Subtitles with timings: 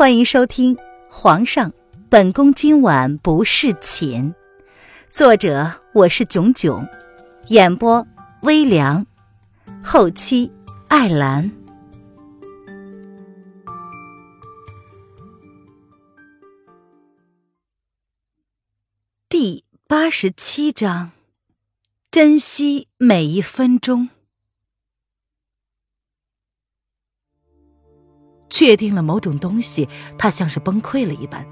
[0.00, 0.74] 欢迎收听
[1.10, 1.74] 《皇上，
[2.08, 4.32] 本宫今晚不侍寝》，
[5.10, 6.88] 作者我是囧囧，
[7.48, 8.06] 演播
[8.40, 9.06] 微凉，
[9.84, 10.50] 后期
[10.88, 11.52] 艾兰。
[19.28, 21.10] 第八十七章，
[22.10, 24.08] 珍惜每一分钟。
[28.50, 29.88] 确定了某种东西，
[30.18, 31.46] 他像是崩溃了一般，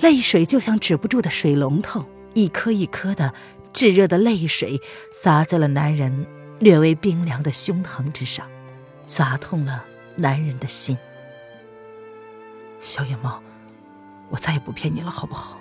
[0.00, 3.32] 泪水就像止不住的水龙头，一颗一颗的
[3.72, 4.80] 炙热的泪水
[5.12, 6.26] 洒在了男人
[6.58, 8.48] 略微冰凉的胸膛之上，
[9.06, 9.84] 砸痛了
[10.16, 10.96] 男人的心。
[12.80, 13.42] 小野猫，
[14.30, 15.60] 我再也不骗你了，好不好？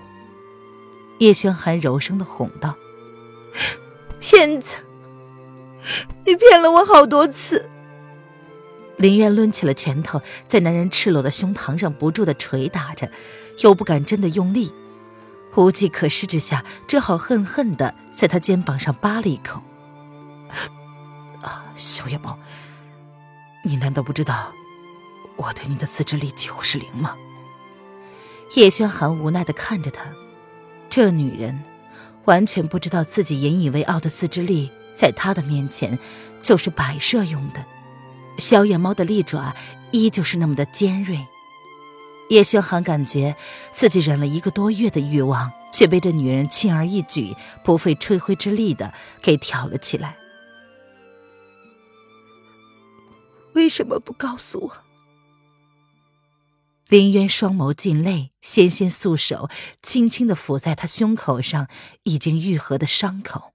[1.20, 2.76] 叶轩寒柔声的哄道：
[4.22, 4.78] “骗子，
[6.26, 7.70] 你骗了我好多次。”
[9.00, 13.10] 林渊抡起了拳头，在男人赤裸的胸膛上不住的捶打着，
[13.60, 14.74] 又不敢真的用力，
[15.56, 19.62] 无计可施之下，只好恨恨的在他肩膀上扒了一口。
[21.42, 22.38] 啊，小野猫，
[23.64, 24.54] 你难道不知道
[25.38, 27.16] 我对你的自制力几乎是零吗？
[28.58, 30.04] 叶轩寒无奈的看着他，
[30.90, 31.64] 这女人
[32.26, 35.98] 完全不知道自己引以为傲的自制力，在他的面前
[36.42, 37.64] 就是摆设用的。
[38.38, 39.56] 小野猫的利爪
[39.92, 41.28] 依旧是那么的尖锐，
[42.30, 43.36] 叶轩寒感觉
[43.72, 50.18] 自己忍了一个多月的欲望，却被这女人轻而易举、不费吹灰之力的给挑了起来。
[53.54, 54.84] 为什么不告诉我？
[56.88, 59.50] 林渊双眸尽泪，纤纤素手
[59.82, 61.68] 轻轻的抚在他胸口上
[62.04, 63.54] 已经愈合的伤口，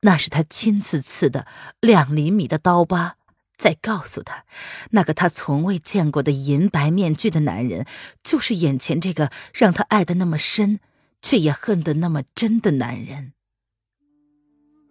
[0.00, 1.46] 那是他亲自刺的
[1.80, 3.16] 两厘米的刀疤。
[3.60, 4.46] 再告诉他，
[4.92, 7.84] 那个他从未见过的银白面具的男人，
[8.24, 10.80] 就是眼前这个让他爱的那么深，
[11.20, 13.34] 却也恨得那么真的男人。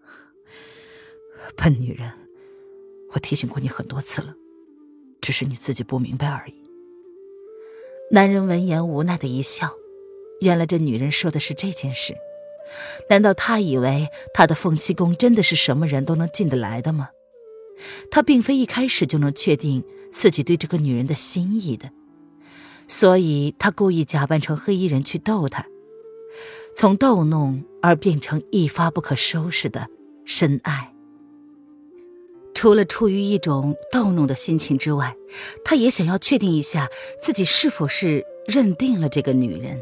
[1.57, 2.13] 笨女人，
[3.13, 4.35] 我提醒过你很多次了，
[5.19, 6.53] 只是你自己不明白而已。
[8.11, 9.71] 男人闻言无奈的一笑，
[10.41, 12.15] 原来这女人说的是这件事。
[13.09, 17.09] 难道他以为他的凤栖宫真的是什么人都能进得来的吗？
[18.11, 21.91] 他并非一开始就能确定自己对这个女人的心意的，
[22.87, 25.65] 所以他故意假扮成黑衣人去逗她，
[26.73, 29.87] 从逗弄而变成一发不可收拾的
[30.25, 30.93] 深爱。
[32.53, 35.15] 除了出于一种逗弄的心情之外，
[35.63, 36.89] 他也想要确定一下
[37.21, 39.81] 自己是否是认定了这个女人。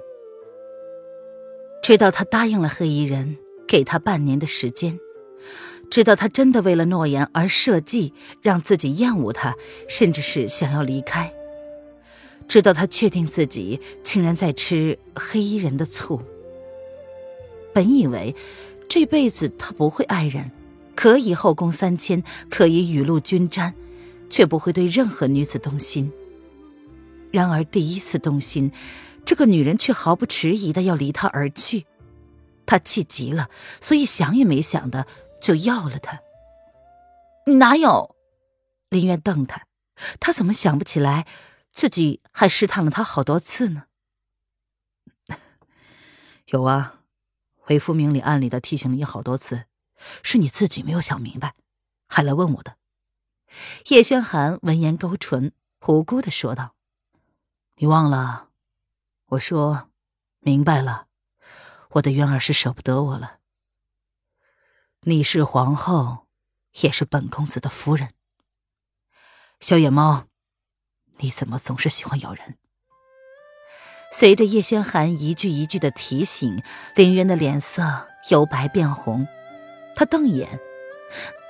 [1.82, 3.38] 直到他答应了黑衣人，
[3.68, 5.00] 给他半年的时间。
[5.90, 9.56] 知道他真的为了诺言而设计让自己厌恶他，
[9.88, 11.34] 甚至是想要离开。
[12.48, 16.22] 直到他确定自己竟然在吃黑衣人的醋。
[17.74, 18.36] 本以为
[18.88, 20.52] 这辈子他不会爱人，
[20.96, 23.74] 可以后宫三千，可以雨露均沾，
[24.30, 26.12] 却不会对任何女子动心。
[27.32, 28.72] 然而第一次动心，
[29.26, 31.86] 这个女人却毫不迟疑的要离他而去。
[32.66, 33.50] 他气急了，
[33.82, 35.06] 所以想也没想的。
[35.42, 36.22] 就要了他？
[37.46, 38.16] 你哪有？
[38.90, 39.68] 林渊瞪他，
[40.20, 41.28] 他怎么想不起来
[41.72, 43.86] 自己还试探了他好多次呢？
[46.48, 47.02] 有啊，
[47.56, 49.66] 回复明里暗里的提醒了你好多次，
[50.24, 51.54] 是你自己没有想明白，
[52.08, 52.78] 还来问我的。
[53.88, 55.54] 叶轩寒闻言勾唇，
[55.88, 56.76] 无辜的说道
[57.76, 58.50] ：“你忘了？
[59.32, 59.90] 我说
[60.40, 61.08] 明白了，
[61.92, 63.37] 我的渊儿是舍不得我了。”
[65.10, 66.28] 你是皇后，
[66.82, 68.10] 也是本公子的夫人。
[69.62, 70.26] 小野猫，
[71.20, 72.58] 你怎么总是喜欢咬人？
[74.12, 76.62] 随着叶轩寒一句一句的提醒，
[76.94, 79.26] 林渊的脸色由白变红。
[79.96, 80.60] 他瞪眼，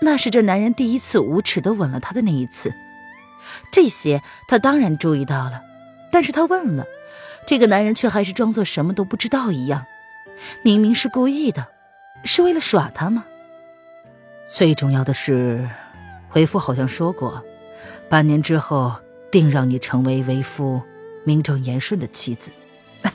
[0.02, 2.72] 那是这男人第一次无耻的吻了他的那一次。
[3.72, 5.64] 这些他当然注意到了，
[6.12, 6.86] 但是他问了，
[7.48, 9.88] 这个男人却还是装作什么都不知道一样。
[10.62, 11.70] 明明是故意的，
[12.24, 13.26] 是为了耍他吗？
[14.50, 15.70] 最重要的是，
[16.34, 17.44] 为夫好像说过，
[18.10, 18.96] 半年之后
[19.32, 20.82] 定让你成为为夫
[21.24, 22.52] 名正言顺的妻子。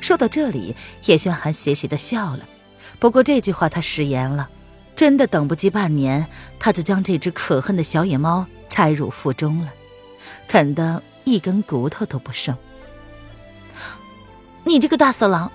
[0.00, 0.76] 说到这里，
[1.06, 2.46] 叶轩寒邪邪的笑了。
[2.98, 4.50] 不过这句话他食言了，
[4.94, 6.26] 真的等不及半年，
[6.58, 9.72] 他就将这只可恨的小野猫拆入腹中了，
[10.48, 12.56] 啃得一根骨头都不剩。
[14.64, 15.50] 你这个大色狼！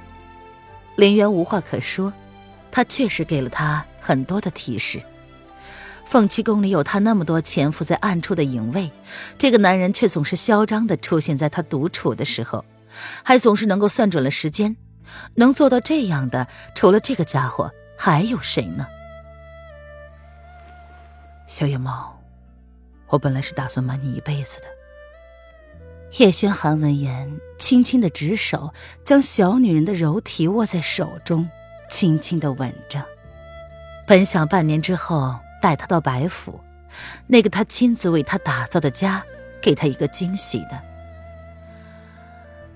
[0.96, 2.12] 林渊无话可说，
[2.72, 3.86] 他确实给了他。
[4.04, 5.02] 很多的提示，
[6.04, 8.92] 凤栖宫里有他那么多潜伏在暗处的影卫，
[9.38, 12.66] 这个男人却总是嚣张的出现在他独处的时候，
[13.24, 14.76] 还总是能够算准了时间。
[15.36, 18.86] 能做到这样的，除了这个家伙，还有谁呢？
[21.48, 22.20] 小野猫，
[23.08, 24.66] 我本来是打算瞒你一辈子的。
[26.18, 28.74] 叶轩寒闻言，轻轻的执手，
[29.06, 31.50] 将小女人的柔体握在手中，
[31.90, 33.13] 轻轻的吻着。
[34.06, 36.60] 本想半年之后带她到白府，
[37.28, 39.24] 那个他亲自为她打造的家，
[39.62, 40.80] 给她一个惊喜的。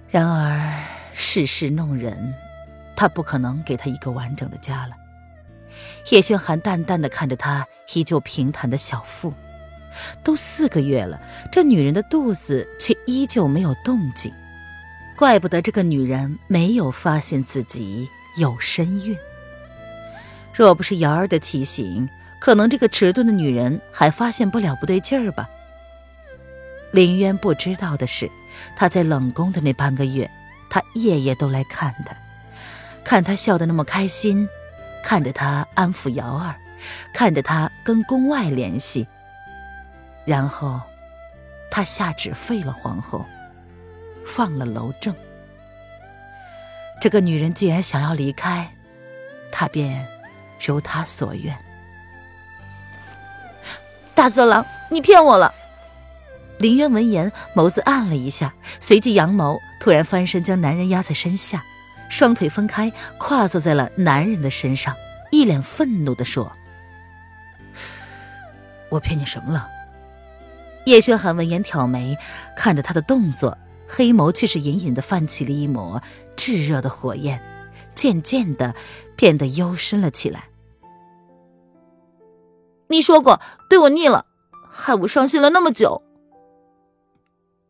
[0.10, 0.84] 然而
[1.14, 2.34] 世事弄人，
[2.96, 4.96] 他不可能给她一个完整的家了。
[6.12, 9.34] 叶轩寒淡淡的看着她依旧平坦的小腹。
[10.24, 11.20] 都四个月了，
[11.52, 14.32] 这女人的肚子却依旧没有动静，
[15.18, 18.08] 怪不得这个女人没有发现自己
[18.38, 19.18] 有身孕。
[20.58, 22.10] 若不是瑶儿的提醒，
[22.40, 25.48] 可能这个迟钝的女人还发现不了不对劲儿吧。
[26.90, 28.28] 林渊不知道的是，
[28.76, 30.28] 他在冷宫的那半个月，
[30.68, 32.18] 他夜夜都来看她，
[33.04, 34.50] 看她笑得那么开心，
[35.04, 36.56] 看着她安抚瑶儿，
[37.14, 39.08] 看着她跟宫外联系。
[40.26, 40.82] 然后，
[41.70, 43.24] 他下旨废了皇后，
[44.26, 45.14] 放了娄正。
[47.00, 48.68] 这个女人既然想要离开，
[49.52, 50.08] 他便
[50.66, 51.58] 如他所愿。
[54.16, 55.54] 大色狼，你骗我了！
[56.58, 61.64] 林渊闻言，眸子暗了一下，随即扬眸，突然翻身将男人压在身下，
[62.10, 64.96] 双腿分开，跨坐在了男人的身上，
[65.30, 66.52] 一脸愤怒的说
[68.90, 69.70] ：“我骗你什么了？”
[70.88, 72.18] 叶轩寒闻言挑眉，
[72.56, 73.56] 看着他的动作，
[73.88, 76.02] 黑眸却是隐隐的泛起了一抹
[76.36, 77.40] 炙热的火焰，
[77.98, 78.76] 渐渐的
[79.18, 80.50] 变得幽深了起来。
[82.90, 84.28] 你说过对我腻了，
[84.70, 86.04] 害我伤心了那么久。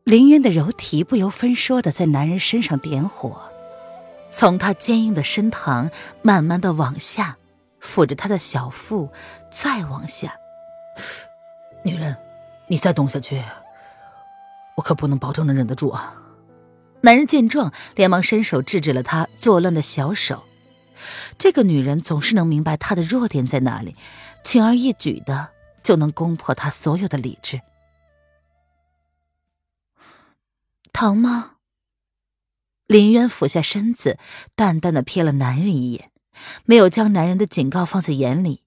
[0.03, 3.41] 林渊的柔体不由分说的在男人身上点火，
[4.29, 5.89] 从他坚硬的身膛
[6.21, 7.38] 慢慢的往下，
[7.81, 9.09] 抚着他的小腹，
[9.50, 10.35] 再往下，
[11.83, 12.15] 女人。
[12.69, 13.41] 你再动下去，
[14.75, 16.13] 我可不能保证能忍得住啊！
[17.01, 20.44] 男人见状，连忙伸手制止了他作乱的小手。
[21.38, 23.95] 这个女人总是能明白他的弱点在哪里，
[24.44, 25.49] 轻而易举的
[25.83, 27.61] 就能攻破他所有的理智。
[30.91, 31.57] 疼吗？
[32.88, 34.17] 林渊俯下身子，
[34.55, 36.09] 淡淡的瞥了男人一眼，
[36.65, 38.63] 没有将男人的警告放在眼里。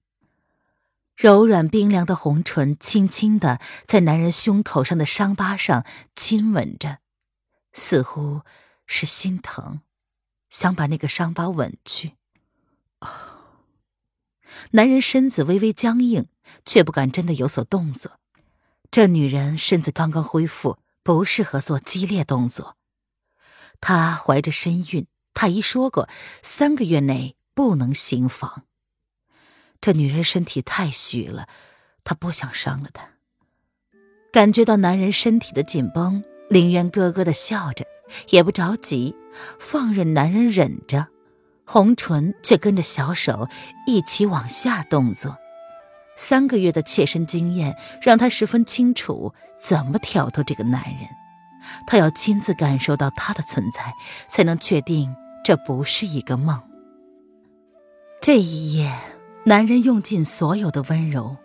[1.17, 5.85] 柔软冰凉的红唇轻轻的在男人胸口上的伤疤上
[6.15, 6.99] 亲吻着，
[7.73, 8.41] 似乎
[8.85, 9.81] 是心疼，
[10.49, 12.13] 想把那个伤疤吻去。
[14.71, 16.27] 男人身子微微僵硬，
[16.65, 18.19] 却不敢真的有所动作。
[18.91, 22.77] 这女人身子刚刚恢复，不适合做激烈动作。
[23.79, 26.09] 她怀着身孕，太医说过，
[26.43, 28.65] 三个月内不能行房。
[29.79, 31.47] 这女人身体太虚了，
[32.03, 33.13] 他不想伤了她。
[34.31, 37.85] 感觉到男人身体的紧绷，林渊咯咯的笑着，
[38.29, 39.15] 也不着急，
[39.57, 41.07] 放任男人忍着，
[41.65, 43.47] 红唇却跟着小手
[43.87, 45.37] 一起往下动作。
[46.17, 51.07] 三个月的切身经验让他十分清楚怎么挑逗这个男人，
[51.87, 53.93] 他要亲自感受到他的存在，
[54.29, 55.15] 才能确定
[55.45, 56.61] 这不是一个梦。
[58.21, 58.93] 这一夜。
[59.43, 61.35] 男人用尽所有的温柔，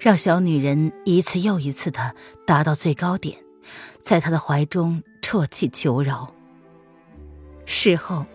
[0.00, 2.14] 让小女人一次又一次的
[2.46, 3.36] 达到最高点，
[4.04, 6.30] 在他的怀中啜泣求饶。
[7.64, 8.26] 事后，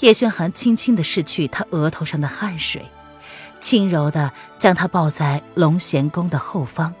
[0.00, 2.86] 叶轩寒轻轻的拭去他额头上的汗水，
[3.60, 6.94] 轻柔的将他抱在龙贤宫的后方，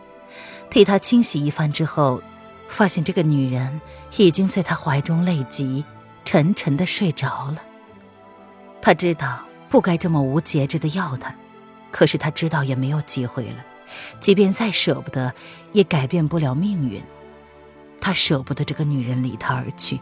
[0.68, 2.22] 替他清洗一番之后，
[2.68, 3.80] 发现这个女人
[4.18, 5.82] 已经在他怀中累极，
[6.24, 7.62] 沉沉的睡着了。
[8.82, 11.34] 他知道不该这么无节制的要她。
[11.90, 13.64] 可是他知道也没有机会了，
[14.20, 15.32] 即便再舍不得，
[15.72, 17.02] 也改变不了命运。
[18.00, 20.00] 他舍不得这个女人离他而去，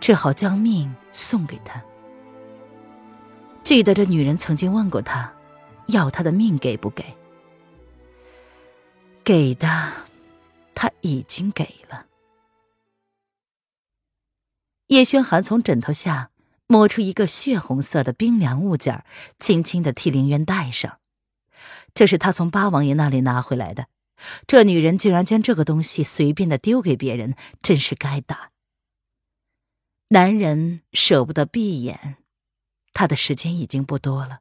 [0.00, 1.82] 只好将命送给他。
[3.62, 5.32] 记得这女人曾经问过他，
[5.86, 7.16] 要他的命给不给？
[9.24, 9.92] 给的，
[10.74, 12.06] 他已经给了。
[14.88, 16.30] 叶轩寒从枕头下。
[16.68, 19.04] 摸出一个血红色的冰凉物件，
[19.38, 21.00] 轻轻的替凌渊戴上。
[21.92, 23.88] 这是他从八王爷那里拿回来的。
[24.46, 28.52] 这女人竟然将这个东西随便的丢给别人，真是该打。
[30.08, 32.18] 男人舍不得闭眼，
[32.92, 34.40] 他的时间已经不多了，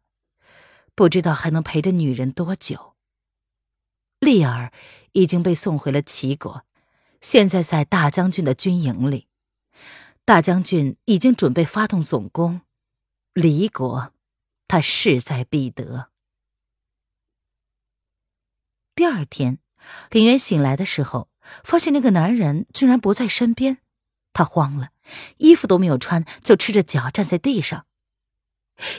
[0.93, 2.95] 不知道还能陪着女人多久。
[4.19, 4.71] 丽儿
[5.13, 6.65] 已经被送回了齐国，
[7.21, 9.27] 现在在大将军的军营里。
[10.25, 12.61] 大将军已经准备发动总攻，
[13.33, 14.13] 离国，
[14.67, 16.11] 他势在必得。
[18.93, 19.57] 第二天，
[20.09, 21.29] 林渊醒来的时候，
[21.63, 23.77] 发现那个男人居然不在身边，
[24.33, 24.89] 他慌了，
[25.37, 27.85] 衣服都没有穿，就赤着脚站在地上。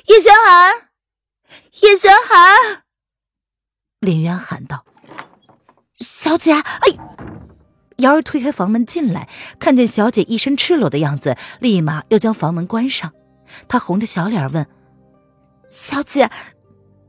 [0.07, 0.91] 叶玄寒，
[1.81, 2.85] 叶玄寒！
[4.01, 4.85] 林渊喊道
[5.99, 6.99] ：“小姐！”哎。
[7.99, 9.29] 瑶儿推开房门进来，
[9.61, 13.13] 看见小姐一身赤裸的样子，立马又将房门关上。
[13.69, 14.67] 她红着小脸问
[15.71, 16.29] ：“小姐，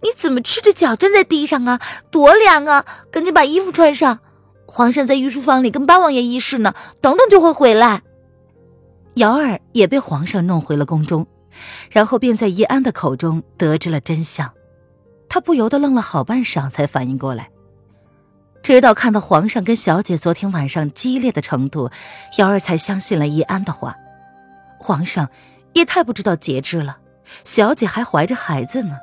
[0.04, 1.82] 你怎么赤着脚站在地上啊？
[2.12, 2.86] 多凉啊！
[3.10, 4.20] 赶紧把衣服穿上。
[4.68, 8.04] 皇上在御书房里跟八王爷议事呢，等等就会回来。”
[9.16, 11.28] 瑶儿也被皇上弄回了宫中，
[11.92, 14.52] 然后便在易安的口中得知了真相。
[15.30, 17.50] 他不由得愣了好半晌，才反应过来。
[18.62, 21.92] 直到看到皇上跟小姐昨天晚上激烈的程度，
[22.38, 23.96] 瑶儿才相信了易安的话。
[24.80, 25.30] 皇上
[25.74, 26.98] 也太不知道节制了，
[27.46, 28.98] 小姐还怀着孩子呢。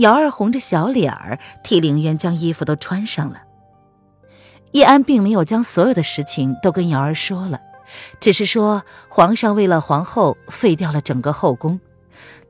[0.00, 3.42] 瑶儿红着小脸儿替凌渊将衣服都穿上了。
[4.72, 7.60] 易安并没有将所有的事情都跟瑶儿说了，
[8.20, 11.80] 只是说皇上为了皇后废掉了整个后宫，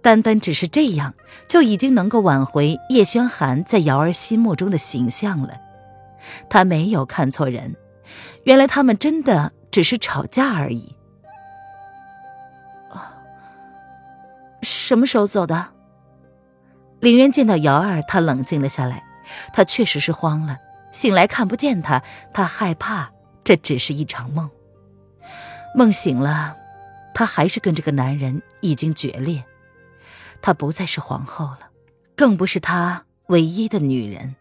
[0.03, 1.15] 单单只是这样
[1.49, 5.55] 就已经能够挽回叶轩寒在瑶儿心目中的形象了。
[6.49, 7.75] 他没有看错人，
[8.45, 10.95] 原来他们真的只是吵架而已。
[14.63, 15.69] 什么时候走的？
[17.01, 19.05] 林渊见到瑶儿，他冷静了下来。
[19.53, 20.59] 他确实是慌了，
[20.93, 22.03] 醒来看不见他，
[22.35, 23.13] 他害怕
[23.45, 24.51] 这只是一场梦。
[25.77, 26.57] 梦醒了，
[27.15, 29.45] 他还是跟这个男人已经决裂。
[30.43, 31.71] 她不再是皇后了，
[32.17, 34.35] 更不是他唯一的女人。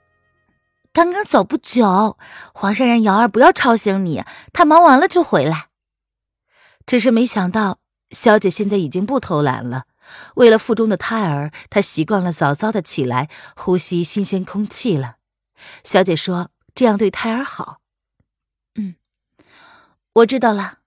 [0.92, 2.18] 刚刚走不久，
[2.54, 5.68] 皇上让瑶儿不要吵醒你，他忙完了就回来。
[6.86, 7.78] 只是没想到，
[8.10, 9.84] 小姐现在已经不偷懒了。
[10.36, 15.18] 为了腹中的胎儿，她习惯了早早的起来呼吸新鲜空气了。
[15.84, 17.82] 小姐说这样对胎儿好。
[18.76, 18.96] 嗯，
[20.14, 20.80] 我知道了。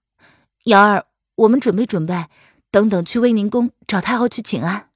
[0.65, 2.27] 瑶儿，我们准备准备，
[2.71, 4.89] 等等去威宁宫找太后去请安。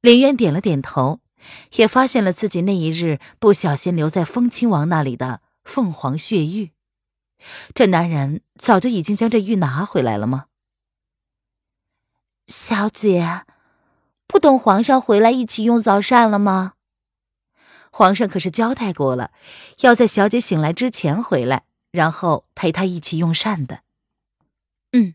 [0.00, 1.20] 林渊点了点头。
[1.76, 6.72] 也发现了自己那一日不小心留在风亲王那里的凤凰血玉，
[7.72, 10.46] 这男人早就已经将这玉拿回来了吗？
[12.48, 13.42] 小姐，
[14.26, 16.72] 不等皇上回来一起用早膳了吗？
[17.90, 19.32] 皇上可是交代过了，
[19.80, 23.80] 要在小姐醒来之前回来，然后陪她一起用膳的。
[24.92, 25.14] 嗯，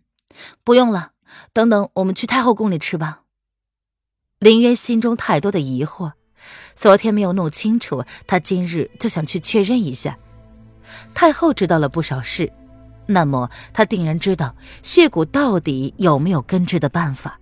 [0.63, 1.13] 不用了，
[1.51, 3.23] 等等我们去太后宫里吃吧。
[4.37, 6.13] 林渊心中太多的疑惑，
[6.75, 10.19] 昨天没有弄清楚，他今日就想去确认一下。
[11.15, 12.53] 太后知道了不少事，
[13.07, 17.39] 那么他定然知道血骨到底有没有根治的办法。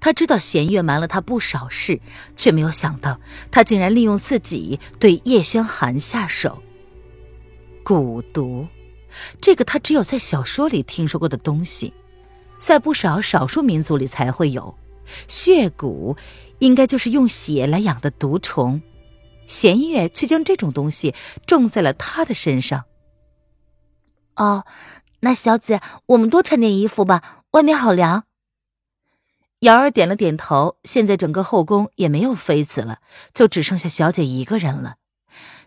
[0.00, 2.00] 他知道弦月瞒了他不少事，
[2.36, 3.20] 却没有想到
[3.50, 6.62] 他竟然利用自己对叶轩寒下手。
[7.84, 8.68] 蛊毒，
[9.40, 11.92] 这个他只有在小说里听说过的东西，
[12.58, 14.76] 在不少少数民族里才会有。
[15.26, 16.16] 血蛊
[16.58, 18.82] 应该就是用血来养的毒虫，
[19.46, 21.14] 弦月却将这种东西
[21.46, 22.84] 种在了他的身上。
[24.38, 24.64] 哦，
[25.20, 28.24] 那小姐，我们多穿点衣服吧，外面好凉。
[29.60, 30.78] 瑶儿点了点头。
[30.84, 32.98] 现在整个后宫也没有妃子了，
[33.34, 34.94] 就只剩下小姐一个人了，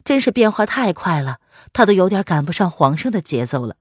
[0.05, 1.39] 真是变化太快了，
[1.73, 3.75] 她都有点赶不上皇上的节奏了。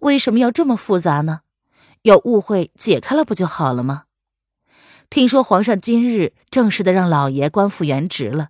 [0.00, 1.40] 为什么要这么复杂呢？
[2.00, 4.04] 有误会解开了不就好了吗？
[5.10, 8.48] 听说皇上今日正式的让老爷官复原职了，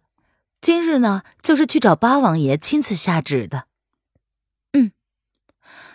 [0.61, 3.65] 今日呢就是去找八王爷亲自下旨的。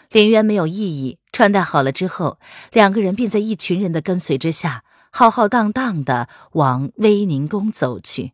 [0.10, 2.40] 林渊没有异议，穿戴好了之后，
[2.72, 8.34] 两个人便在一群人的跟随之下，浩浩荡荡的往威宁宫走去。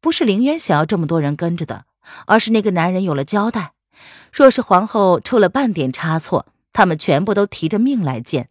[0.00, 1.86] 不是林渊想要这么多人跟着的，
[2.26, 3.72] 而是那个男人有了交代，
[4.32, 8.50] 若是皇后出了半点差错，他们全部都提着命来见。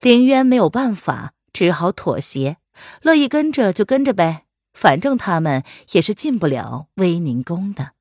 [0.00, 2.56] 林渊没有办法，只好妥协，
[3.00, 7.93] 乐意跟着就跟着呗，反正他们也是进不了威宁宫的。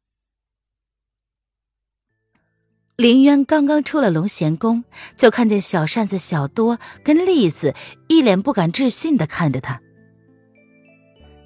[3.04, 4.86] 林渊刚刚出了龙贤宫，
[5.18, 7.76] 就看见小扇子小多跟栗子
[8.08, 9.82] 一脸不敢置信的看着他。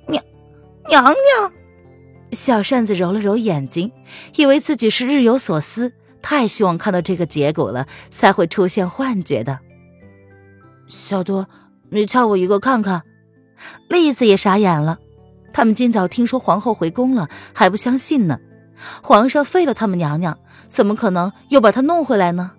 [0.07, 0.23] 娘，
[0.87, 1.51] 娘娘，
[2.31, 3.91] 小扇子揉了揉眼睛，
[4.35, 9.57] 以为自己是日有所思，太希望看到这个结果了，才会出现幻觉的。
[10.85, 11.47] 小多，
[11.89, 13.01] 你掐我一个看看。
[13.89, 14.99] 栗子也傻眼了，
[15.51, 18.37] 他们今早听说皇后回宫了，还不相信呢。
[19.01, 20.37] 皇上废了他们娘娘，
[20.67, 22.51] 怎么可能又把它弄回来呢？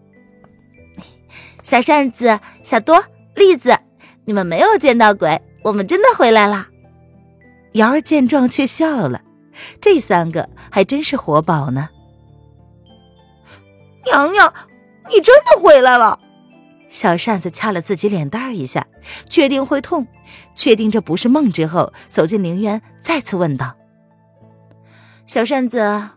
[1.63, 3.79] 小扇子、小多、栗子，
[4.25, 6.69] 你们没有见到鬼，我们真的回来了。
[7.73, 9.21] 瑶儿见状却笑了，
[9.81, 11.91] 这三个还真是活宝呢。
[14.05, 14.53] 娘娘，
[15.11, 16.19] 你真的回来了！
[16.89, 18.87] 小扇子掐了自己脸蛋一下，
[19.29, 20.07] 确定会痛，
[20.55, 23.77] 确定这不是梦之后，走进凌渊，再次问道
[25.27, 26.09] ：“小扇子，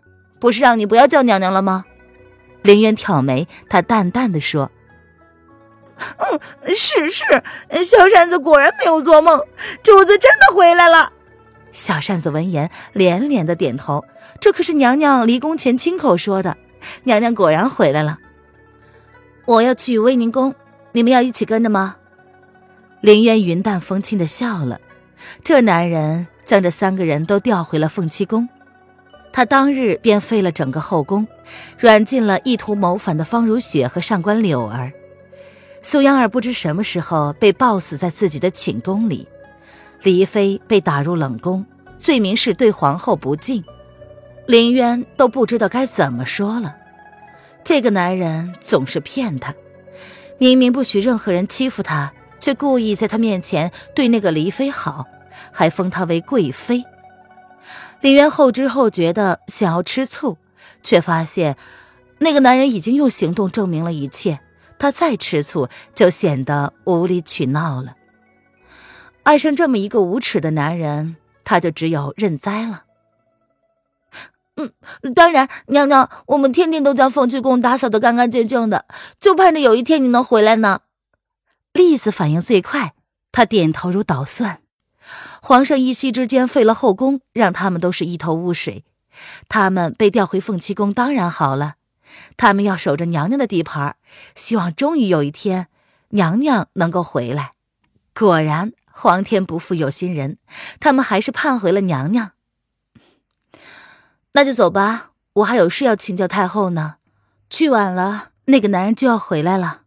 [0.41, 1.85] 不是让你不要叫娘娘了吗？”
[2.61, 4.69] 林渊挑眉，他淡淡的说
[6.17, 6.39] ：“嗯，
[6.75, 7.23] 是是，
[7.85, 9.39] 小扇子果然没有做梦，
[9.81, 11.13] 主子真的回来了。”
[11.71, 14.03] 小扇子闻言连连的点头，
[14.41, 16.57] 这可是娘娘离宫前亲口说的，
[17.03, 18.17] 娘娘果然回来了。
[19.45, 20.53] 我要去威宁宫。
[20.93, 21.95] 你们要一起跟着吗？
[22.99, 24.81] 林渊云淡风轻的笑了。
[25.43, 28.49] 这男人将这三个人都调回了凤栖宫，
[29.33, 31.27] 他当日便废了整个后宫，
[31.79, 34.91] 软禁了意图谋反的方如雪和上官柳儿。
[35.81, 39.27] 苏央儿不知什么时候被暴死在自己的寝宫里，
[40.03, 41.65] 黎妃被打入冷宫，
[41.97, 43.63] 罪名是对皇后不敬。
[44.47, 46.75] 林渊都不知道该怎么说了。
[47.63, 49.55] 这个男人总是骗他。
[50.37, 55.05] 明明不许任何人欺负她，却故意在她面前对那个黎妃好，
[55.51, 56.83] 还封她为贵妃。
[58.01, 60.37] 李渊后知后觉的想要吃醋，
[60.83, 61.55] 却发现
[62.19, 64.39] 那个男人已经用行动证明了一切，
[64.79, 67.95] 他再吃醋就显得无理取闹了。
[69.23, 72.85] 爱上这么一个无耻的男人，他就只有认栽了。
[74.55, 78.85] 嗯，当然，娘娘，我们天天都将凤栖宫打扫的干干净净的，
[79.19, 80.81] 就盼着有一天你能回来呢。
[81.71, 82.93] 栗子反应最快，
[83.31, 84.60] 她点头如捣蒜。
[85.41, 88.83] 皇上一夕之间废了后宫，让他们都是一头雾水。
[89.49, 91.75] 他们被调回凤栖宫，当然好了。
[92.37, 93.95] 他们要守着娘娘的地盘，
[94.35, 95.67] 希望终于有一天
[96.09, 97.53] 娘娘能够回来。
[98.13, 100.37] 果然，皇天不负有心人，
[100.79, 102.31] 他们还是盼回了娘娘。
[104.33, 106.95] 那就走吧，我还有事要请教太后呢。
[107.49, 109.81] 去晚了，那个男人就要回来了。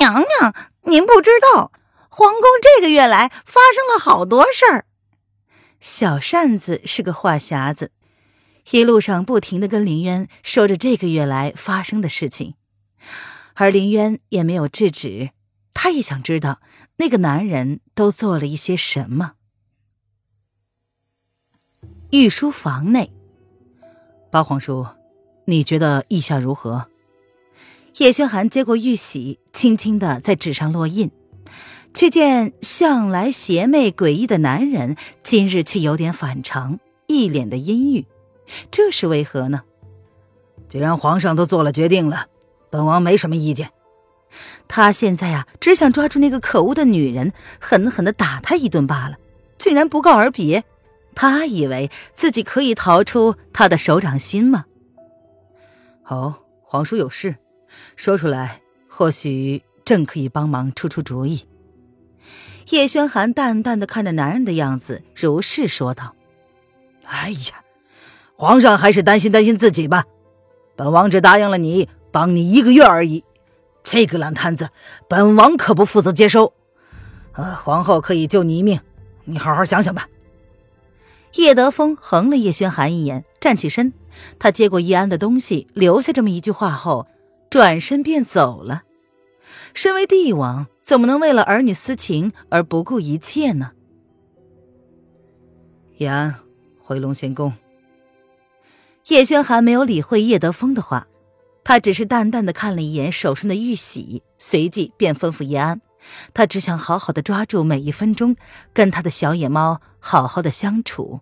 [0.00, 1.70] 娘娘，您不知道，
[2.16, 4.86] 皇宫这个月来发生了好多事儿。
[5.80, 7.90] 小扇子是个话匣子，
[8.70, 12.54] 一路上不停的跟林渊说着这个月来发生的事情，
[13.54, 15.30] 而林渊也没有制止，
[15.72, 16.60] 他也想知道
[16.98, 19.32] 那个男人都做了一些什么。
[22.12, 23.12] 御书房内，
[24.30, 24.86] 八皇叔，
[25.46, 26.86] 你觉得意下如何？
[27.96, 31.10] 叶轩寒接过玉玺，轻轻的在纸上落印，
[31.94, 38.04] 却见向来邪魅诡异的男人，今日却有点反常，一脸的阴郁，
[38.70, 39.62] 这是为何呢？
[40.68, 42.26] 既然皇上都做了决定了，
[42.68, 43.70] 本王没什么意见。
[44.66, 49.16] 他现在啊，只想抓住那个可恶的女人，狠狠的打她一顿罢了，
[49.56, 50.64] 竟然不告而别。
[51.14, 54.64] 他以为自己可以逃出他的手掌心吗？
[56.02, 57.36] 好，皇叔有事，
[57.94, 61.46] 说出来，或许朕可以帮忙出出主意。
[62.70, 66.14] 叶轩寒淡淡的看着男人的样子，如是说道
[67.04, 67.62] ：“哎呀，
[68.34, 70.04] 皇上还是担心担心自己吧。
[70.76, 73.22] 本王只答应了你，帮你一个月而已。
[73.82, 74.70] 这个烂摊子，
[75.08, 76.54] 本王可不负责接收。
[77.32, 78.80] 呃，皇后可以救你一命，
[79.24, 80.08] 你好好想想吧。”
[81.34, 83.92] 叶德风横了叶轩寒一眼，站起身。
[84.38, 87.08] 他接过易安的东西，留下这么一句话后，
[87.50, 88.84] 转身便走了。
[89.74, 93.72] 身为帝王，怎么能为了儿女私情而不顾一切呢？
[95.96, 96.34] 叶安，
[96.78, 97.54] 回龙仙宫。
[99.06, 101.06] 叶轩寒没有理会叶德风的话，
[101.64, 105.80] 他只是淡淡的看了一眼手上的玉玺，随即便吩咐叶安。
[106.34, 108.36] 他只想好好的抓住每一分钟，
[108.74, 111.20] 跟他的小野猫好好的相处。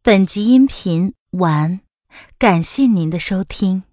[0.00, 1.80] 本集音频完，
[2.38, 3.89] 感谢您的收听。